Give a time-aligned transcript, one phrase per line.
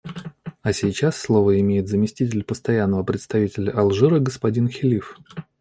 [0.63, 5.19] А сейчас слово имеет заместитель Постоянного представителя Алжира господин Хелиф.